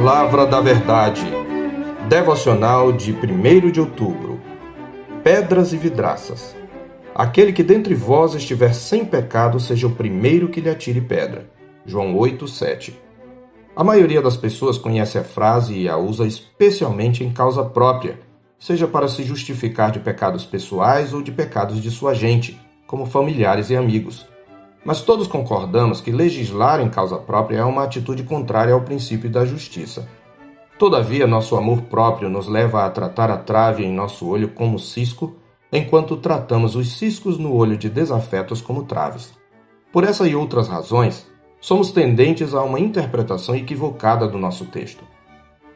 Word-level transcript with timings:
Palavra 0.00 0.46
da 0.46 0.60
Verdade. 0.60 1.26
Devocional 2.08 2.92
de 2.92 3.12
1 3.12 3.68
de 3.72 3.80
outubro. 3.80 4.40
Pedras 5.24 5.72
e 5.72 5.76
vidraças. 5.76 6.54
Aquele 7.12 7.52
que 7.52 7.64
dentre 7.64 7.96
vós 7.96 8.32
estiver 8.32 8.72
sem 8.74 9.04
pecado, 9.04 9.58
seja 9.58 9.88
o 9.88 9.96
primeiro 9.96 10.50
que 10.50 10.60
lhe 10.60 10.70
atire 10.70 11.00
pedra. 11.00 11.50
João 11.84 12.16
8, 12.16 12.46
7. 12.46 12.96
A 13.74 13.82
maioria 13.82 14.22
das 14.22 14.36
pessoas 14.36 14.78
conhece 14.78 15.18
a 15.18 15.24
frase 15.24 15.74
e 15.74 15.88
a 15.88 15.96
usa 15.96 16.24
especialmente 16.24 17.24
em 17.24 17.32
causa 17.32 17.64
própria, 17.64 18.20
seja 18.56 18.86
para 18.86 19.08
se 19.08 19.24
justificar 19.24 19.90
de 19.90 19.98
pecados 19.98 20.46
pessoais 20.46 21.12
ou 21.12 21.20
de 21.20 21.32
pecados 21.32 21.82
de 21.82 21.90
sua 21.90 22.14
gente, 22.14 22.56
como 22.86 23.04
familiares 23.04 23.68
e 23.68 23.76
amigos. 23.76 24.27
Mas 24.84 25.02
todos 25.02 25.26
concordamos 25.26 26.00
que 26.00 26.10
legislar 26.10 26.80
em 26.80 26.88
causa 26.88 27.16
própria 27.16 27.58
é 27.58 27.64
uma 27.64 27.84
atitude 27.84 28.22
contrária 28.22 28.72
ao 28.72 28.82
princípio 28.82 29.28
da 29.28 29.44
justiça. 29.44 30.08
Todavia, 30.78 31.26
nosso 31.26 31.56
amor 31.56 31.82
próprio 31.82 32.30
nos 32.30 32.46
leva 32.46 32.84
a 32.84 32.90
tratar 32.90 33.30
a 33.30 33.36
trave 33.36 33.84
em 33.84 33.92
nosso 33.92 34.26
olho 34.28 34.48
como 34.50 34.78
cisco, 34.78 35.36
enquanto 35.72 36.16
tratamos 36.16 36.76
os 36.76 36.96
ciscos 36.96 37.36
no 37.36 37.52
olho 37.52 37.76
de 37.76 37.90
desafetos 37.90 38.60
como 38.60 38.84
traves. 38.84 39.32
Por 39.92 40.04
essa 40.04 40.26
e 40.28 40.36
outras 40.36 40.68
razões, 40.68 41.26
somos 41.60 41.90
tendentes 41.90 42.54
a 42.54 42.62
uma 42.62 42.78
interpretação 42.78 43.56
equivocada 43.56 44.28
do 44.28 44.38
nosso 44.38 44.66
texto. 44.66 45.04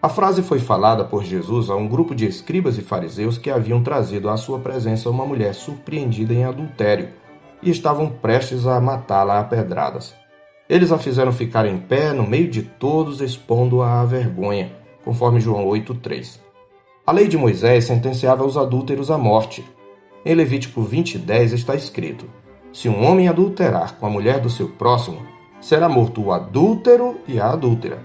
A 0.00 0.08
frase 0.08 0.42
foi 0.42 0.58
falada 0.58 1.04
por 1.04 1.24
Jesus 1.24 1.68
a 1.68 1.76
um 1.76 1.88
grupo 1.88 2.14
de 2.14 2.26
escribas 2.26 2.78
e 2.78 2.82
fariseus 2.82 3.38
que 3.38 3.50
haviam 3.50 3.82
trazido 3.82 4.28
à 4.30 4.36
sua 4.36 4.58
presença 4.58 5.10
uma 5.10 5.26
mulher 5.26 5.54
surpreendida 5.54 6.32
em 6.32 6.44
adultério 6.44 7.08
e 7.62 7.70
estavam 7.70 8.08
prestes 8.10 8.66
a 8.66 8.80
matá-la 8.80 9.38
a 9.38 9.44
pedradas. 9.44 10.14
Eles 10.68 10.90
a 10.90 10.98
fizeram 10.98 11.32
ficar 11.32 11.66
em 11.66 11.78
pé 11.78 12.12
no 12.12 12.26
meio 12.26 12.48
de 12.48 12.62
todos, 12.62 13.20
expondo-a 13.20 14.00
à 14.00 14.04
vergonha, 14.04 14.72
conforme 15.04 15.40
João 15.40 15.66
8,3. 15.66 16.38
A 17.06 17.12
lei 17.12 17.28
de 17.28 17.36
Moisés 17.36 17.84
sentenciava 17.84 18.44
os 18.44 18.56
adúlteros 18.56 19.10
à 19.10 19.18
morte. 19.18 19.64
Em 20.24 20.34
Levítico 20.34 20.82
20,10 20.82 21.52
está 21.52 21.74
escrito: 21.74 22.26
Se 22.72 22.88
um 22.88 23.04
homem 23.04 23.28
adulterar 23.28 23.96
com 23.96 24.06
a 24.06 24.10
mulher 24.10 24.40
do 24.40 24.48
seu 24.48 24.68
próximo, 24.68 25.20
será 25.60 25.88
morto 25.88 26.22
o 26.22 26.32
adúltero 26.32 27.20
e 27.26 27.40
a 27.40 27.50
adúltera. 27.50 27.98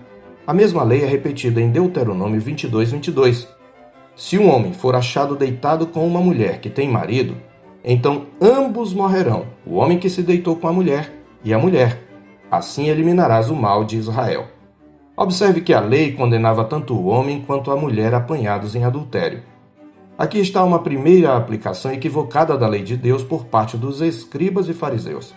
A 0.45 0.53
mesma 0.53 0.83
lei 0.83 1.03
é 1.03 1.08
repetida 1.08 1.61
em 1.61 1.69
Deuteronômio 1.69 2.39
22, 2.41 2.91
22. 2.91 3.47
Se 4.16 4.38
um 4.38 4.50
homem 4.50 4.73
for 4.73 4.95
achado 4.95 5.35
deitado 5.35 5.85
com 5.85 6.08
uma 6.08 6.19
mulher 6.19 6.59
que 6.59 6.69
tem 6.69 6.89
marido, 6.89 7.38
então 7.89 8.25
ambos 8.41 8.93
morrerão, 8.93 9.45
o 9.66 9.75
homem 9.75 9.97
que 9.97 10.09
se 10.09 10.21
deitou 10.21 10.57
com 10.57 10.67
a 10.67 10.73
mulher 10.73 11.13
e 11.41 11.53
a 11.53 11.57
mulher. 11.57 12.03
Assim 12.52 12.89
eliminarás 12.89 13.49
o 13.49 13.55
mal 13.55 13.85
de 13.85 13.95
Israel. 13.95 14.47
Observe 15.16 15.61
que 15.61 15.73
a 15.73 15.79
lei 15.79 16.11
condenava 16.11 16.66
tanto 16.66 16.94
o 16.94 17.05
homem 17.05 17.41
quanto 17.47 17.71
a 17.71 17.77
mulher 17.77 18.13
apanhados 18.13 18.75
em 18.75 18.83
adultério. 18.83 19.41
Aqui 20.17 20.38
está 20.38 20.66
uma 20.66 20.79
primeira 20.79 21.38
aplicação 21.38 21.94
equivocada 21.94 22.57
da 22.57 22.67
lei 22.67 22.83
de 22.83 22.97
Deus 22.97 23.23
por 23.23 23.45
parte 23.45 23.77
dos 23.77 24.01
escribas 24.01 24.67
e 24.67 24.73
fariseus. 24.73 25.33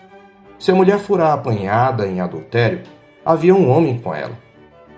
Se 0.59 0.71
a 0.71 0.75
mulher 0.75 0.99
fora 0.99 1.31
apanhada 1.31 2.05
em 2.05 2.19
adultério, 2.19 2.81
havia 3.25 3.55
um 3.55 3.69
homem 3.69 3.97
com 3.97 4.13
ela. 4.13 4.37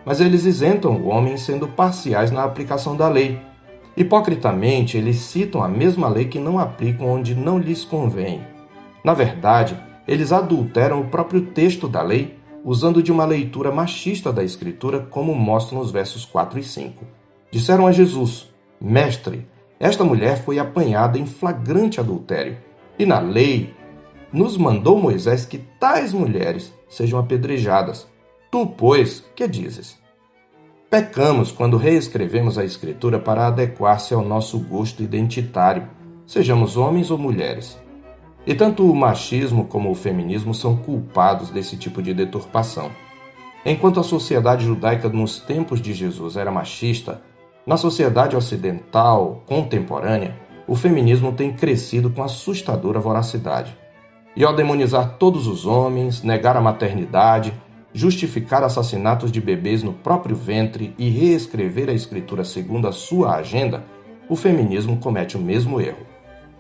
Mas 0.04 0.20
eles 0.20 0.44
isentam 0.44 0.96
o 0.96 1.08
homem 1.08 1.38
sendo 1.38 1.68
parciais 1.68 2.32
na 2.32 2.44
aplicação 2.44 2.96
da 2.96 3.08
lei 3.08 3.40
Hipocritamente, 3.96 4.98
eles 4.98 5.18
citam 5.18 5.64
a 5.64 5.68
mesma 5.68 6.08
lei 6.08 6.26
que 6.26 6.40
não 6.40 6.58
aplicam 6.58 7.08
onde 7.08 7.36
não 7.36 7.60
lhes 7.60 7.86
convém. 7.86 8.42
Na 9.04 9.14
verdade, 9.14 9.78
eles 10.08 10.32
adulteram 10.32 11.02
o 11.02 11.08
próprio 11.08 11.42
texto 11.42 11.88
da 11.88 12.02
lei, 12.02 12.38
usando 12.66 13.04
de 13.04 13.12
uma 13.12 13.26
leitura 13.26 13.72
machista 13.72 14.34
da 14.34 14.44
Escritura, 14.44 15.00
como 15.00 15.36
mostram 15.36 15.80
os 15.80 15.92
versos 15.92 16.26
4 16.26 16.60
e 16.60 16.64
5. 16.64 17.06
Disseram 17.52 17.86
a 17.86 17.92
Jesus: 17.92 18.50
Mestre, 18.82 19.48
esta 19.80 20.04
mulher 20.04 20.44
foi 20.44 20.58
apanhada 20.58 21.20
em 21.20 21.26
flagrante 21.26 22.00
adultério, 22.00 22.58
e 22.98 23.06
na 23.06 23.20
lei 23.20 23.74
nos 24.32 24.58
mandou 24.58 24.98
Moisés 24.98 25.46
que 25.46 25.60
tais 25.80 26.14
mulheres 26.14 26.74
sejam 26.90 27.20
apedrejadas. 27.20 28.08
Tu, 28.50 28.66
pois, 28.66 29.24
que 29.36 29.48
dizes? 29.48 30.02
Pecamos 30.94 31.52
quando 31.52 31.76
reescrevemos 31.76 32.56
a 32.56 32.64
Escritura 32.64 33.18
para 33.18 33.48
adequar-se 33.48 34.14
ao 34.14 34.24
nosso 34.24 34.60
gosto 34.60 35.02
identitário, 35.02 35.88
sejamos 36.24 36.78
homens 36.78 37.10
ou 37.10 37.18
mulheres. 37.18 37.76
E 38.46 38.54
tanto 38.54 38.88
o 38.88 38.96
machismo 38.96 39.66
como 39.66 39.90
o 39.90 39.96
feminismo 39.96 40.54
são 40.54 40.78
culpados 40.78 41.50
desse 41.50 41.78
tipo 41.78 42.00
de 42.00 42.14
deturpação. 42.14 42.92
Enquanto 43.66 44.00
a 44.00 44.04
sociedade 44.04 44.68
judaica 44.68 45.10
nos 45.10 45.40
tempos 45.40 45.82
de 45.82 45.96
Jesus 45.96 46.38
era 46.38 46.52
machista, 46.52 47.24
na 47.66 47.76
sociedade 47.76 48.36
ocidental 48.36 49.42
contemporânea, 49.48 50.36
o 50.68 50.76
feminismo 50.76 51.32
tem 51.32 51.52
crescido 51.52 52.12
com 52.12 52.22
assustadora 52.22 53.00
voracidade. 53.00 53.76
E 54.36 54.46
ao 54.46 54.56
demonizar 54.56 55.18
todos 55.18 55.48
os 55.48 55.66
homens, 55.66 56.22
negar 56.22 56.56
a 56.56 56.62
maternidade, 56.62 57.52
justificar 57.94 58.64
assassinatos 58.64 59.32
de 59.32 59.40
bebês 59.40 59.84
no 59.84 59.94
próprio 59.94 60.36
ventre 60.36 60.96
e 60.98 61.10
reescrever 61.10 61.90
a 61.90 61.94
escritura 61.94 62.44
segundo 62.44 62.88
a 62.88 62.92
sua 62.92 63.36
agenda, 63.36 63.84
o 64.28 64.36
feminismo 64.36 64.98
comete 64.98 65.38
o 65.38 65.40
mesmo 65.40 65.80
erro. 65.80 66.06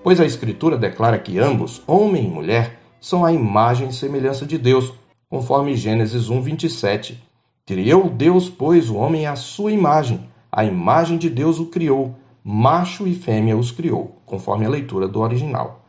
Pois 0.03 0.19
a 0.19 0.25
escritura 0.25 0.77
declara 0.77 1.17
que 1.17 1.39
ambos, 1.39 1.81
homem 1.87 2.25
e 2.25 2.29
mulher, 2.29 2.79
são 2.99 3.25
a 3.25 3.33
imagem 3.33 3.89
e 3.89 3.93
semelhança 3.93 4.45
de 4.45 4.57
Deus, 4.57 4.93
conforme 5.29 5.75
Gênesis 5.75 6.29
1:27. 6.29 7.17
Criou 7.65 8.09
Deus, 8.09 8.49
pois, 8.49 8.89
o 8.89 8.95
homem 8.95 9.25
à 9.25 9.35
sua 9.35 9.71
imagem, 9.71 10.29
a 10.51 10.63
imagem 10.63 11.17
de 11.17 11.29
Deus 11.29 11.59
o 11.59 11.67
criou, 11.67 12.15
macho 12.43 13.07
e 13.07 13.15
fêmea 13.15 13.57
os 13.57 13.71
criou, 13.71 14.21
conforme 14.25 14.65
a 14.65 14.69
leitura 14.69 15.07
do 15.07 15.21
original. 15.21 15.85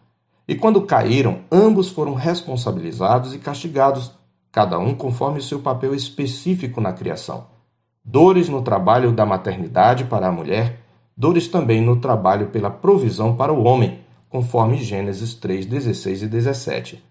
E 0.47 0.55
quando 0.55 0.83
caíram, 0.83 1.41
ambos 1.51 1.91
foram 1.91 2.15
responsabilizados 2.15 3.35
e 3.35 3.39
castigados 3.39 4.13
cada 4.55 4.79
um 4.79 4.95
conforme 4.95 5.43
seu 5.43 5.59
papel 5.59 5.93
específico 5.97 6.81
na 6.81 6.93
criação. 6.93 7.49
Dores 8.05 8.49
no 8.49 8.63
trabalho 8.63 9.11
da 9.11 9.27
maternidade 9.27 10.05
para 10.05 10.29
a 10.29 10.33
mulher, 10.33 10.79
dores 11.17 11.49
também 11.49 11.83
no 11.83 11.97
trabalho 11.97 12.47
pela 12.51 12.71
provisão 12.71 13.35
para 13.35 13.53
o 13.53 13.65
homem, 13.65 13.99
conforme 14.29 14.77
Gênesis 14.77 15.35
3, 15.35 15.67
16 15.67 16.23
e 16.23 16.27
17. 16.29 17.03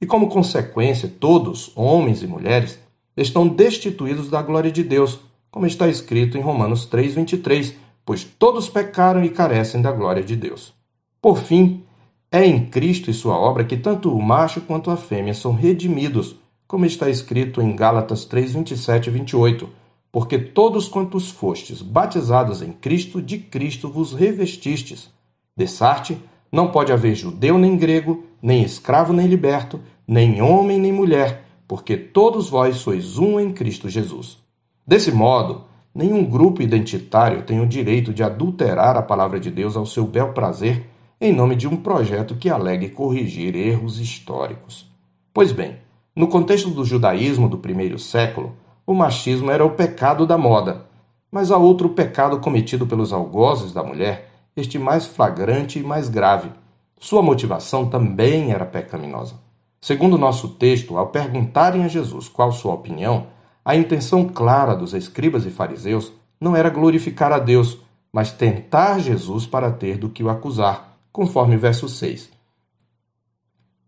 E 0.00 0.06
como 0.06 0.30
consequência, 0.30 1.12
todos, 1.20 1.70
homens 1.76 2.22
e 2.22 2.26
mulheres, 2.26 2.78
estão 3.14 3.46
destituídos 3.46 4.30
da 4.30 4.40
glória 4.40 4.72
de 4.72 4.82
Deus, 4.82 5.20
como 5.50 5.66
está 5.66 5.88
escrito 5.88 6.38
em 6.38 6.40
Romanos 6.40 6.86
3, 6.86 7.16
23, 7.16 7.74
pois 8.02 8.24
todos 8.24 8.66
pecaram 8.66 9.22
e 9.22 9.28
carecem 9.28 9.82
da 9.82 9.92
glória 9.92 10.22
de 10.22 10.34
Deus. 10.34 10.72
Por 11.20 11.36
fim, 11.36 11.84
é 12.32 12.46
em 12.46 12.64
Cristo 12.64 13.10
e 13.10 13.14
sua 13.14 13.38
obra 13.38 13.62
que 13.62 13.76
tanto 13.76 14.10
o 14.10 14.22
macho 14.22 14.62
quanto 14.62 14.90
a 14.90 14.96
fêmea 14.96 15.34
são 15.34 15.52
redimidos 15.52 16.34
como 16.68 16.84
está 16.84 17.08
escrito 17.08 17.62
em 17.62 17.74
Gálatas 17.74 18.26
3, 18.26 18.52
27 18.52 19.06
e 19.06 19.10
28. 19.10 19.68
Porque 20.12 20.38
todos 20.38 20.86
quantos 20.86 21.30
fostes 21.30 21.80
batizados 21.80 22.60
em 22.60 22.72
Cristo, 22.72 23.22
de 23.22 23.38
Cristo 23.38 23.88
vos 23.88 24.12
revestistes. 24.12 25.10
Dessarte, 25.56 26.18
não 26.52 26.70
pode 26.70 26.92
haver 26.92 27.14
judeu 27.14 27.58
nem 27.58 27.76
grego, 27.76 28.24
nem 28.40 28.62
escravo 28.62 29.12
nem 29.14 29.26
liberto, 29.26 29.80
nem 30.06 30.40
homem 30.42 30.78
nem 30.78 30.92
mulher, 30.92 31.44
porque 31.66 31.96
todos 31.96 32.48
vós 32.48 32.76
sois 32.76 33.18
um 33.18 33.40
em 33.40 33.50
Cristo 33.50 33.88
Jesus. 33.88 34.38
Desse 34.86 35.10
modo, 35.10 35.64
nenhum 35.94 36.24
grupo 36.24 36.62
identitário 36.62 37.42
tem 37.42 37.60
o 37.60 37.66
direito 37.66 38.12
de 38.12 38.22
adulterar 38.22 38.96
a 38.96 39.02
palavra 39.02 39.40
de 39.40 39.50
Deus 39.50 39.76
ao 39.76 39.84
seu 39.84 40.06
bel 40.06 40.32
prazer 40.32 40.86
em 41.20 41.32
nome 41.32 41.56
de 41.56 41.66
um 41.66 41.76
projeto 41.76 42.36
que 42.36 42.48
alegue 42.48 42.90
corrigir 42.90 43.56
erros 43.56 43.98
históricos. 43.98 44.86
Pois 45.34 45.50
bem, 45.50 45.76
no 46.18 46.26
contexto 46.26 46.70
do 46.70 46.84
judaísmo 46.84 47.48
do 47.48 47.58
primeiro 47.58 47.96
século, 47.96 48.56
o 48.84 48.92
machismo 48.92 49.52
era 49.52 49.64
o 49.64 49.70
pecado 49.70 50.26
da 50.26 50.36
moda, 50.36 50.84
mas 51.30 51.52
há 51.52 51.56
outro 51.56 51.90
pecado 51.90 52.40
cometido 52.40 52.88
pelos 52.88 53.12
algozes 53.12 53.72
da 53.72 53.84
mulher, 53.84 54.28
este 54.56 54.80
mais 54.80 55.06
flagrante 55.06 55.78
e 55.78 55.82
mais 55.84 56.08
grave. 56.08 56.50
Sua 56.98 57.22
motivação 57.22 57.88
também 57.88 58.50
era 58.50 58.66
pecaminosa. 58.66 59.36
Segundo 59.80 60.18
nosso 60.18 60.48
texto, 60.48 60.98
ao 60.98 61.06
perguntarem 61.06 61.84
a 61.84 61.88
Jesus 61.88 62.28
qual 62.28 62.50
sua 62.50 62.74
opinião, 62.74 63.28
a 63.64 63.76
intenção 63.76 64.24
clara 64.24 64.74
dos 64.74 64.94
escribas 64.94 65.46
e 65.46 65.50
fariseus 65.50 66.10
não 66.40 66.56
era 66.56 66.68
glorificar 66.68 67.30
a 67.30 67.38
Deus, 67.38 67.78
mas 68.12 68.32
tentar 68.32 68.98
Jesus 68.98 69.46
para 69.46 69.70
ter 69.70 69.96
do 69.96 70.08
que 70.08 70.24
o 70.24 70.28
acusar, 70.28 70.98
conforme 71.12 71.56
verso 71.56 71.88
6. 71.88 72.37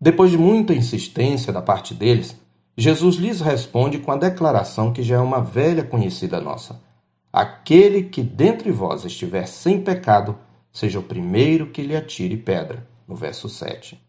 Depois 0.01 0.31
de 0.31 0.39
muita 0.39 0.73
insistência 0.73 1.53
da 1.53 1.61
parte 1.61 1.93
deles, 1.93 2.35
Jesus 2.77 3.17
lhes 3.17 3.43
responde 3.43 3.99
com 3.99 4.11
a 4.11 4.17
declaração 4.17 4.93
que 4.93 5.03
já 5.03 5.17
é 5.17 5.21
uma 5.21 5.43
velha 5.43 5.85
conhecida 5.85 6.41
nossa: 6.41 6.81
Aquele 7.31 8.05
que 8.05 8.23
dentre 8.23 8.71
vós 8.71 9.05
estiver 9.05 9.47
sem 9.47 9.83
pecado, 9.83 10.39
seja 10.73 10.99
o 10.99 11.03
primeiro 11.03 11.67
que 11.67 11.83
lhe 11.83 11.95
atire 11.95 12.37
pedra. 12.37 12.89
No 13.07 13.15
verso 13.15 13.49
7. 13.49 14.01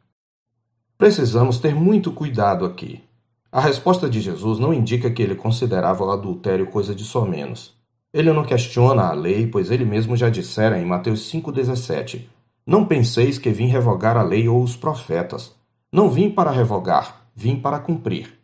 Precisamos 0.97 1.59
ter 1.59 1.73
muito 1.73 2.11
cuidado 2.11 2.63
aqui. 2.65 3.03
A 3.51 3.59
resposta 3.59 4.09
de 4.09 4.21
Jesus 4.21 4.59
não 4.59 4.73
indica 4.73 5.09
que 5.09 5.21
ele 5.21 5.35
considerava 5.35 6.05
o 6.05 6.11
adultério 6.11 6.67
coisa 6.67 6.95
de 6.95 7.03
somenos. 7.03 7.73
Ele 8.13 8.31
não 8.31 8.45
questiona 8.45 9.07
a 9.07 9.11
lei, 9.11 9.47
pois 9.47 9.71
ele 9.71 9.83
mesmo 9.83 10.15
já 10.15 10.29
dissera 10.29 10.79
em 10.79 10.85
Mateus 10.85 11.29
5,17: 11.31 12.27
Não 12.65 12.85
penseis 12.85 13.37
que 13.37 13.49
vim 13.49 13.65
revogar 13.65 14.15
a 14.15 14.21
lei 14.21 14.47
ou 14.47 14.63
os 14.63 14.75
profetas. 14.77 15.59
Não 15.91 16.09
vim 16.09 16.29
para 16.29 16.51
revogar, 16.51 17.27
vim 17.35 17.57
para 17.57 17.77
cumprir. 17.77 18.39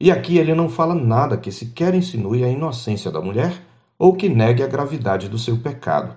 E 0.00 0.08
aqui 0.08 0.38
ele 0.38 0.54
não 0.54 0.68
fala 0.68 0.94
nada 0.94 1.36
que 1.36 1.50
sequer 1.50 1.94
insinue 1.94 2.44
a 2.44 2.48
inocência 2.48 3.10
da 3.10 3.20
mulher 3.20 3.60
ou 3.98 4.14
que 4.14 4.28
negue 4.28 4.62
a 4.62 4.68
gravidade 4.68 5.28
do 5.28 5.36
seu 5.36 5.58
pecado. 5.58 6.16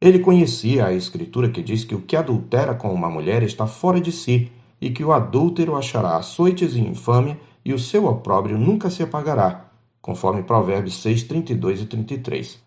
Ele 0.00 0.20
conhecia 0.20 0.86
a 0.86 0.94
Escritura 0.94 1.50
que 1.50 1.60
diz 1.60 1.82
que 1.82 1.96
o 1.96 2.00
que 2.02 2.14
adultera 2.14 2.74
com 2.76 2.94
uma 2.94 3.10
mulher 3.10 3.42
está 3.42 3.66
fora 3.66 4.00
de 4.00 4.12
si 4.12 4.52
e 4.80 4.90
que 4.90 5.02
o 5.02 5.12
adúltero 5.12 5.74
achará 5.74 6.16
açoites 6.16 6.74
e 6.74 6.80
infâmia 6.80 7.36
e 7.64 7.72
o 7.72 7.78
seu 7.78 8.06
opróbrio 8.06 8.56
nunca 8.56 8.88
se 8.88 9.02
apagará, 9.02 9.66
conforme 10.00 10.44
Provérbios 10.44 11.02
6, 11.02 11.24
32 11.24 11.82
e 11.82 11.86
33. 11.86 12.58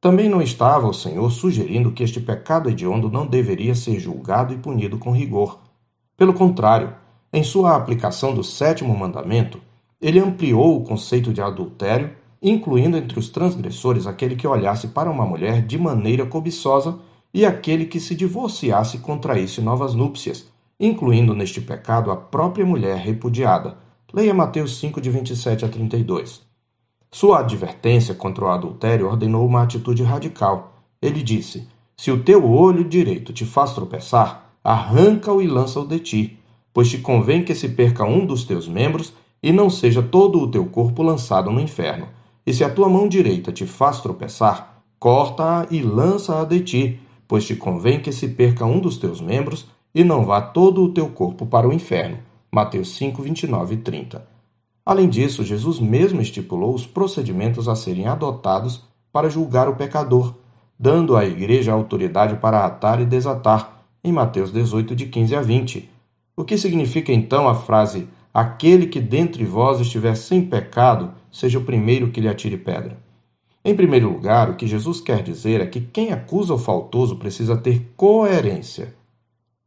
Também 0.00 0.28
não 0.28 0.40
estava 0.40 0.88
o 0.88 0.94
Senhor 0.94 1.30
sugerindo 1.30 1.92
que 1.92 2.02
este 2.02 2.18
pecado 2.18 2.70
hediondo 2.70 3.10
não 3.10 3.26
deveria 3.26 3.74
ser 3.74 4.00
julgado 4.00 4.54
e 4.54 4.56
punido 4.56 4.96
com 4.96 5.12
rigor. 5.12 5.63
Pelo 6.16 6.32
contrário, 6.32 6.94
em 7.32 7.42
sua 7.42 7.76
aplicação 7.76 8.34
do 8.34 8.44
sétimo 8.44 8.96
mandamento, 8.96 9.60
ele 10.00 10.20
ampliou 10.20 10.76
o 10.76 10.84
conceito 10.84 11.32
de 11.32 11.40
adultério, 11.40 12.10
incluindo 12.40 12.96
entre 12.96 13.18
os 13.18 13.30
transgressores 13.30 14.06
aquele 14.06 14.36
que 14.36 14.46
olhasse 14.46 14.88
para 14.88 15.10
uma 15.10 15.26
mulher 15.26 15.62
de 15.62 15.78
maneira 15.78 16.26
cobiçosa 16.26 16.98
e 17.32 17.44
aquele 17.44 17.86
que 17.86 17.98
se 17.98 18.14
divorciasse 18.14 18.98
e 18.98 19.00
contraísse 19.00 19.60
novas 19.60 19.94
núpcias, 19.94 20.46
incluindo 20.78 21.34
neste 21.34 21.60
pecado 21.60 22.10
a 22.10 22.16
própria 22.16 22.64
mulher 22.64 22.98
repudiada, 22.98 23.76
Leia 24.12 24.32
Mateus 24.32 24.78
5, 24.78 25.00
de 25.00 25.10
27 25.10 25.64
a 25.64 25.68
32. 25.68 26.40
Sua 27.10 27.40
advertência 27.40 28.14
contra 28.14 28.44
o 28.44 28.48
adultério 28.48 29.08
ordenou 29.08 29.44
uma 29.44 29.64
atitude 29.64 30.04
radical. 30.04 30.74
Ele 31.02 31.20
disse: 31.20 31.66
Se 31.96 32.12
o 32.12 32.22
teu 32.22 32.48
olho 32.48 32.84
direito 32.84 33.32
te 33.32 33.44
faz 33.44 33.72
tropeçar, 33.72 34.43
arranca-o 34.64 35.42
e 35.42 35.46
lança-o 35.46 35.86
de 35.86 35.98
ti, 35.98 36.38
pois 36.72 36.88
te 36.88 36.98
convém 36.98 37.44
que 37.44 37.54
se 37.54 37.68
perca 37.68 38.04
um 38.04 38.24
dos 38.24 38.44
teus 38.44 38.66
membros 38.66 39.12
e 39.42 39.52
não 39.52 39.68
seja 39.68 40.02
todo 40.02 40.40
o 40.40 40.50
teu 40.50 40.64
corpo 40.64 41.02
lançado 41.02 41.50
no 41.50 41.60
inferno. 41.60 42.08
E 42.46 42.52
se 42.52 42.64
a 42.64 42.70
tua 42.70 42.88
mão 42.88 43.06
direita 43.06 43.52
te 43.52 43.66
faz 43.66 44.00
tropeçar, 44.00 44.82
corta-a 44.98 45.66
e 45.70 45.82
lança-a 45.82 46.44
de 46.44 46.60
ti, 46.60 47.00
pois 47.28 47.46
te 47.46 47.54
convém 47.54 48.00
que 48.00 48.10
se 48.10 48.28
perca 48.28 48.64
um 48.64 48.80
dos 48.80 48.96
teus 48.96 49.20
membros 49.20 49.66
e 49.94 50.02
não 50.02 50.24
vá 50.24 50.40
todo 50.40 50.82
o 50.82 50.88
teu 50.88 51.08
corpo 51.08 51.44
para 51.44 51.68
o 51.68 51.72
inferno. 51.72 52.18
Mateus 52.50 52.96
5, 52.96 53.22
29 53.22 53.74
e 53.74 53.78
30. 53.78 54.26
Além 54.86 55.08
disso, 55.08 55.44
Jesus 55.44 55.80
mesmo 55.80 56.20
estipulou 56.20 56.74
os 56.74 56.86
procedimentos 56.86 57.68
a 57.68 57.74
serem 57.74 58.06
adotados 58.06 58.82
para 59.12 59.30
julgar 59.30 59.68
o 59.68 59.76
pecador, 59.76 60.34
dando 60.78 61.16
à 61.16 61.24
igreja 61.24 61.72
a 61.72 61.74
autoridade 61.74 62.36
para 62.36 62.64
atar 62.64 63.00
e 63.00 63.06
desatar, 63.06 63.73
em 64.04 64.12
Mateus 64.12 64.52
18, 64.52 64.94
de 64.94 65.06
15 65.06 65.34
a 65.34 65.40
20. 65.40 65.90
O 66.36 66.44
que 66.44 66.58
significa 66.58 67.10
então 67.10 67.48
a 67.48 67.54
frase: 67.54 68.06
Aquele 68.32 68.86
que 68.86 69.00
dentre 69.00 69.44
vós 69.44 69.80
estiver 69.80 70.14
sem 70.14 70.44
pecado, 70.44 71.12
seja 71.32 71.58
o 71.58 71.64
primeiro 71.64 72.10
que 72.10 72.20
lhe 72.20 72.28
atire 72.28 72.58
pedra? 72.58 72.98
Em 73.64 73.74
primeiro 73.74 74.12
lugar, 74.12 74.50
o 74.50 74.56
que 74.56 74.66
Jesus 74.66 75.00
quer 75.00 75.22
dizer 75.22 75.62
é 75.62 75.66
que 75.66 75.80
quem 75.80 76.12
acusa 76.12 76.52
o 76.52 76.58
faltoso 76.58 77.16
precisa 77.16 77.56
ter 77.56 77.92
coerência. 77.96 78.94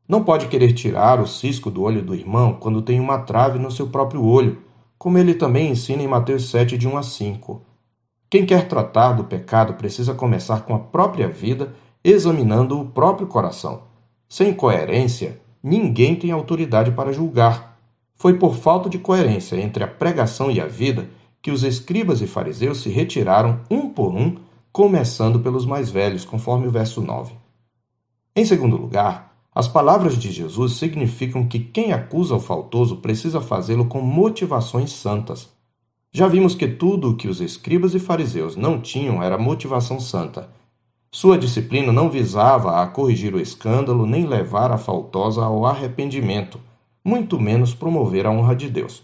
Não 0.07 0.23
pode 0.23 0.47
querer 0.47 0.71
tirar 0.73 1.19
o 1.19 1.25
cisco 1.25 1.71
do 1.71 1.81
olho 1.81 2.03
do 2.03 2.13
irmão 2.13 2.53
quando 2.53 2.81
tem 2.81 2.99
uma 2.99 3.17
trave 3.17 3.57
no 3.57 3.71
seu 3.71 3.87
próprio 3.87 4.23
olho, 4.23 4.59
como 4.99 5.17
ele 5.17 5.33
também 5.33 5.71
ensina 5.71 6.03
em 6.03 6.07
Mateus 6.07 6.49
7, 6.51 6.77
de 6.77 6.87
1 6.87 6.97
a 6.97 7.03
5. 7.03 7.61
Quem 8.29 8.45
quer 8.45 8.67
tratar 8.67 9.13
do 9.13 9.23
pecado 9.23 9.73
precisa 9.73 10.13
começar 10.13 10.61
com 10.61 10.75
a 10.75 10.79
própria 10.79 11.27
vida, 11.27 11.73
examinando 12.03 12.79
o 12.79 12.85
próprio 12.85 13.27
coração. 13.27 13.86
Sem 14.29 14.53
coerência, 14.53 15.39
ninguém 15.63 16.15
tem 16.15 16.31
autoridade 16.31 16.91
para 16.91 17.13
julgar. 17.13 17.79
Foi 18.15 18.33
por 18.37 18.55
falta 18.55 18.89
de 18.89 18.97
coerência 18.97 19.55
entre 19.55 19.83
a 19.83 19.87
pregação 19.87 20.51
e 20.51 20.59
a 20.59 20.67
vida 20.67 21.09
que 21.41 21.51
os 21.51 21.63
escribas 21.63 22.21
e 22.21 22.27
fariseus 22.27 22.81
se 22.81 22.89
retiraram 22.89 23.61
um 23.69 23.89
por 23.89 24.13
um, 24.13 24.35
começando 24.71 25.39
pelos 25.39 25.65
mais 25.65 25.89
velhos, 25.89 26.25
conforme 26.25 26.67
o 26.67 26.71
verso 26.71 27.01
9. 27.01 27.33
Em 28.35 28.43
segundo 28.43 28.75
lugar, 28.75 29.35
as 29.55 29.67
palavras 29.67 30.17
de 30.17 30.31
Jesus 30.31 30.73
significam 30.73 31.47
que 31.47 31.59
quem 31.59 31.93
acusa 31.93 32.35
o 32.35 32.39
faltoso 32.39 32.97
precisa 32.97 33.41
fazê-lo 33.41 33.85
com 33.85 34.01
motivações 34.01 34.91
santas. 34.91 35.49
Já 36.11 36.27
vimos 36.27 36.53
que 36.53 36.67
tudo 36.67 37.11
o 37.11 37.15
que 37.15 37.27
os 37.27 37.41
escribas 37.41 37.95
e 37.95 37.99
fariseus 37.99 38.55
não 38.55 38.79
tinham 38.79 39.23
era 39.23 39.37
motivação 39.37 39.99
santa. 39.99 40.49
Sua 41.11 41.37
disciplina 41.37 41.91
não 41.91 42.09
visava 42.09 42.81
a 42.81 42.87
corrigir 42.87 43.33
o 43.33 43.39
escândalo 43.39 44.05
nem 44.05 44.25
levar 44.25 44.71
a 44.71 44.77
faltosa 44.77 45.43
ao 45.43 45.65
arrependimento, 45.65 46.59
muito 47.03 47.39
menos 47.39 47.73
promover 47.73 48.25
a 48.25 48.31
honra 48.31 48.55
de 48.55 48.69
Deus. 48.69 49.03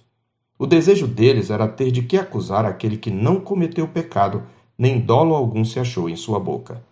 O 0.59 0.67
desejo 0.67 1.07
deles 1.07 1.49
era 1.49 1.67
ter 1.67 1.91
de 1.91 2.03
que 2.03 2.17
acusar 2.17 2.65
aquele 2.65 2.97
que 2.97 3.09
não 3.09 3.39
cometeu 3.39 3.87
pecado, 3.87 4.43
nem 4.77 4.99
dolo 4.99 5.33
algum 5.33 5.63
se 5.63 5.79
achou 5.79 6.09
em 6.09 6.15
sua 6.15 6.39
boca. 6.39 6.83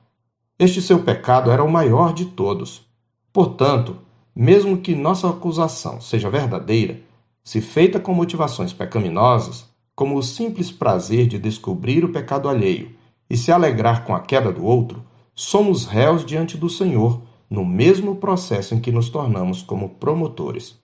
Este 0.57 0.81
seu 0.81 1.03
pecado 1.03 1.51
era 1.51 1.63
o 1.63 1.71
maior 1.71 2.13
de 2.13 2.25
todos 2.25 2.89
Portanto, 3.33 3.97
mesmo 4.35 4.77
que 4.77 4.93
nossa 4.93 5.29
acusação 5.29 6.01
seja 6.01 6.29
verdadeira, 6.29 6.99
se 7.43 7.61
feita 7.61 7.99
com 7.99 8.13
motivações 8.13 8.73
pecaminosas, 8.73 9.65
como 9.95 10.17
o 10.17 10.23
simples 10.23 10.69
prazer 10.69 11.27
de 11.27 11.39
descobrir 11.39 12.03
o 12.03 12.11
pecado 12.11 12.49
alheio 12.49 12.91
e 13.31 13.37
se 13.37 13.49
alegrar 13.49 14.03
com 14.03 14.13
a 14.13 14.19
queda 14.19 14.51
do 14.51 14.65
outro, 14.65 15.01
somos 15.33 15.85
réus 15.85 16.25
diante 16.25 16.57
do 16.57 16.69
Senhor 16.69 17.21
no 17.49 17.63
mesmo 17.63 18.17
processo 18.17 18.75
em 18.75 18.81
que 18.81 18.91
nos 18.91 19.09
tornamos 19.09 19.61
como 19.61 19.87
promotores. 19.87 20.77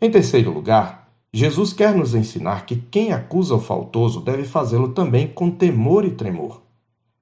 Em 0.00 0.10
terceiro 0.10 0.50
lugar, 0.50 1.08
Jesus 1.32 1.72
quer 1.72 1.94
nos 1.94 2.16
ensinar 2.16 2.66
que 2.66 2.74
quem 2.74 3.12
acusa 3.12 3.54
o 3.54 3.60
faltoso 3.60 4.20
deve 4.20 4.42
fazê-lo 4.42 4.88
também 4.88 5.28
com 5.28 5.52
temor 5.52 6.04
e 6.04 6.10
tremor. 6.10 6.62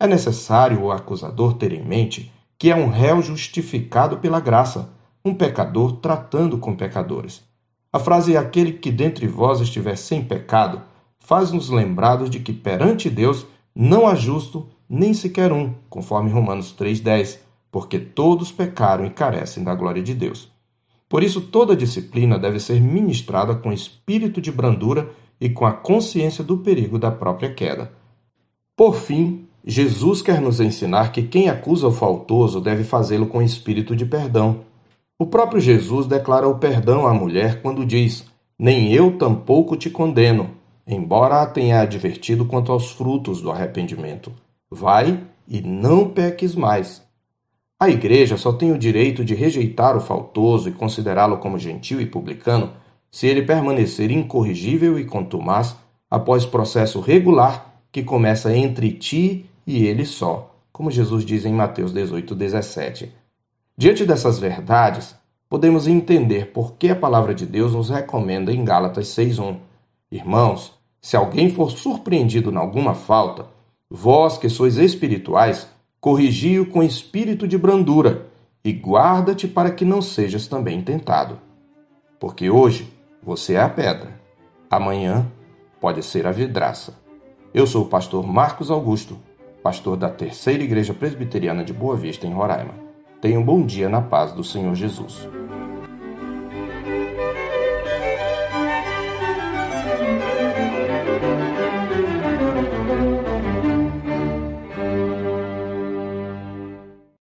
É 0.01 0.07
necessário 0.07 0.81
o 0.85 0.91
acusador 0.91 1.53
ter 1.55 1.75
em 1.75 1.85
mente 1.85 2.33
que 2.59 2.71
é 2.71 2.75
um 2.75 2.89
réu 2.89 3.21
justificado 3.21 4.19
pela 4.19 4.41
graça, 4.41 4.91
um 5.23 5.35
pecador 5.35 5.97
tratando 5.97 6.57
com 6.57 6.75
pecadores. 6.75 7.43
A 7.93 7.99
frase 7.99 8.39
aquele 8.39 8.73
que 8.73 8.91
dentre 8.91 9.27
vós 9.27 9.61
estiver 9.61 9.97
sem 9.97 10.25
pecado 10.25 10.81
faz-nos 11.19 11.69
lembrados 11.69 12.31
de 12.31 12.41
que 12.41 12.55
perante 12.55 13.11
Deus 13.11 13.47
não 13.75 14.07
há 14.07 14.15
justo 14.15 14.69
nem 14.89 15.15
sequer 15.15 15.53
um, 15.53 15.73
conforme 15.89 16.31
Romanos 16.31 16.75
3,10, 16.77 17.39
porque 17.71 17.99
todos 17.99 18.51
pecaram 18.51 19.07
e 19.07 19.11
carecem 19.11 19.63
da 19.63 19.75
glória 19.75 20.03
de 20.03 20.15
Deus. 20.15 20.49
Por 21.09 21.23
isso, 21.23 21.41
toda 21.41 21.77
disciplina 21.77 22.39
deve 22.39 22.61
ser 22.61 22.81
ministrada 22.81 23.55
com 23.55 23.73
espírito 23.73 24.41
de 24.41 24.51
brandura 24.53 25.11
e 25.41 25.49
com 25.49 25.67
a 25.67 25.73
consciência 25.73 26.45
do 26.45 26.59
perigo 26.59 26.99
da 26.99 27.11
própria 27.11 27.53
queda. 27.53 27.93
Por 28.77 28.95
fim, 28.95 29.47
Jesus 29.65 30.23
quer 30.23 30.41
nos 30.41 30.61
ensinar 30.61 31.13
que 31.13 31.23
quem 31.23 31.49
acusa 31.49 31.87
o 31.89 31.93
faltoso 31.93 32.61
deve 32.61 32.85
fazê-lo 32.85 33.27
com 33.27 33.43
espírito 33.43 33.95
de 33.95 34.07
perdão. 34.07 34.61
O 35.19 35.27
próprio 35.27 35.61
Jesus 35.61 36.07
declara 36.07 36.49
o 36.49 36.59
perdão 36.59 37.07
à 37.07 37.13
mulher 37.13 37.61
quando 37.61 37.85
diz: 37.85 38.25
Nem 38.59 38.93
eu 38.93 39.19
tampouco 39.19 39.77
te 39.77 39.91
condeno, 39.91 40.51
embora 40.87 41.43
a 41.43 41.47
tenha 41.47 41.81
advertido 41.81 42.45
quanto 42.45 42.73
aos 42.73 42.91
frutos 42.91 43.41
do 43.41 43.51
arrependimento. 43.51 44.33
Vai 44.71 45.21
e 45.47 45.61
não 45.61 46.09
peques 46.09 46.55
mais. 46.55 47.03
A 47.79 47.89
igreja 47.89 48.37
só 48.37 48.53
tem 48.53 48.73
o 48.73 48.79
direito 48.79 49.25
de 49.25 49.35
rejeitar 49.35 49.97
o 49.97 50.01
faltoso 50.01 50.69
e 50.69 50.73
considerá-lo 50.73 51.39
como 51.39 51.59
gentil 51.59 52.01
e 52.01 52.07
publicano 52.07 52.73
se 53.11 53.27
ele 53.27 53.43
permanecer 53.43 54.11
incorrigível 54.11 54.99
e 54.99 55.05
contumaz 55.05 55.77
após 56.11 56.45
processo 56.45 57.01
regular 57.01 57.75
que 57.91 58.03
começa 58.03 58.55
entre 58.55 58.93
ti 58.93 59.47
e 59.67 59.87
ele 59.87 60.05
só, 60.05 60.55
como 60.73 60.91
Jesus 60.91 61.25
diz 61.25 61.45
em 61.45 61.53
Mateus 61.53 61.93
18, 61.93 62.35
17. 62.35 63.13
Diante 63.77 64.05
dessas 64.05 64.39
verdades, 64.39 65.15
podemos 65.49 65.89
entender 65.89 66.53
por 66.53 66.75
que 66.75 66.89
a 66.89 66.97
palavra 66.97 67.35
de 67.35 67.47
Deus 67.47 67.73
nos 67.73 67.89
recomenda 67.89 68.53
em 68.53 68.65
Gálatas 68.65 69.09
6:1. 69.09 69.57
Irmãos, 70.11 70.79
se 71.01 71.17
alguém 71.17 71.51
for 71.51 71.71
surpreendido 71.71 72.51
em 72.51 72.57
alguma 72.57 72.95
falta, 72.95 73.47
vós 73.89 74.37
que 74.37 74.49
sois 74.49 74.77
espirituais, 74.77 75.69
corrigi-o 76.01 76.67
com 76.67 76.83
espírito 76.83 77.47
de 77.47 77.57
brandura 77.57 78.27
e 78.65 78.73
guarda-te 78.73 79.47
para 79.47 79.71
que 79.71 79.85
não 79.85 80.03
sejas 80.03 80.47
também 80.47 80.83
tentado. 80.83 81.39
Porque 82.19 82.51
hoje 82.51 82.93
você 83.23 83.55
é 83.55 83.61
a 83.61 83.69
pedra, 83.69 84.21
amanhã 84.71 85.27
pode 85.81 86.03
ser 86.03 86.27
a 86.27 86.33
vidraça. 86.33 86.99
Eu 87.53 87.67
sou 87.67 87.85
o 87.85 87.89
pastor 87.89 88.27
Marcos 88.27 88.71
Augusto 88.71 89.19
pastor 89.63 89.97
da 89.97 90.09
Terceira 90.09 90.63
Igreja 90.63 90.95
Presbiteriana 90.95 91.63
de 91.63 91.73
Boa 91.73 91.97
Vista, 91.97 92.27
em 92.27 92.33
Roraima. 92.33 92.75
Tenha 93.21 93.39
um 93.39 93.45
bom 93.45 93.65
dia 93.65 93.89
na 93.89 94.01
paz 94.01 94.33
do 94.33 94.43
Senhor 94.43 94.75
Jesus. 94.75 95.29